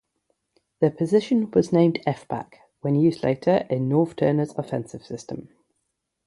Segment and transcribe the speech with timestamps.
[0.79, 5.49] The position was named F-back when used later in Norv Turner's offensive system.